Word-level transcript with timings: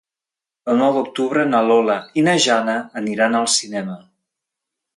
El 0.71 0.79
nou 0.83 0.95
d'octubre 0.95 1.43
na 1.49 1.59
Lola 1.67 1.97
i 2.21 2.25
na 2.29 2.35
Jana 2.47 2.77
aniran 3.03 3.39
al 3.43 3.49
cinema. 3.59 3.99